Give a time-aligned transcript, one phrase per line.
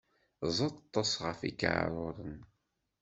[0.57, 2.37] Ẓeṭṭes ɣef ikaɛruren!